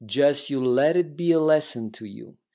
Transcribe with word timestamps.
Just 0.03 0.49
you 0.49 0.65
let 0.65 0.97
it 0.97 1.15
be 1.15 1.31
a 1.31 1.39
lesson 1.39 1.91
to 1.91 2.05
you. 2.05 2.35